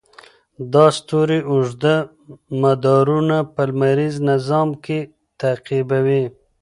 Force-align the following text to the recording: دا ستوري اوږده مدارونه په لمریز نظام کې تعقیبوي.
دا 0.73 0.85
ستوري 0.97 1.39
اوږده 1.51 1.95
مدارونه 2.61 3.37
په 3.53 3.61
لمریز 3.69 4.15
نظام 4.29 4.69
کې 4.83 4.99
تعقیبوي. 5.39 6.23